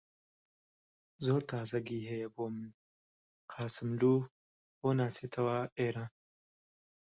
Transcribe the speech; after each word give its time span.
زۆر 1.25 1.41
تازەگی 1.49 2.07
هەیە 2.09 2.29
بۆ 2.35 2.45
من! 2.55 2.69
قاسملوو 3.51 4.29
بۆ 4.79 4.89
ناچێتەوە 4.99 5.59
ئێران؟ 5.77 6.11